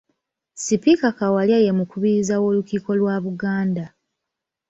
[0.63, 3.85] Sipiika Kawalya ye mukubiriza w’Olukiiko lwa Buganda.